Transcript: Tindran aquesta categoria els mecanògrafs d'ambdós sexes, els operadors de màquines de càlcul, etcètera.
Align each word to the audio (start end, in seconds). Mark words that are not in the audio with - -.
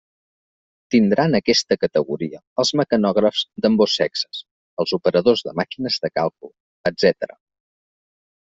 Tindran 0.93 1.37
aquesta 1.39 1.77
categoria 1.83 2.39
els 2.63 2.71
mecanògrafs 2.81 3.43
d'ambdós 3.67 3.99
sexes, 4.01 4.41
els 4.85 4.97
operadors 4.99 5.47
de 5.51 5.55
màquines 5.63 6.01
de 6.07 6.15
càlcul, 6.19 6.55
etcètera. 6.93 7.41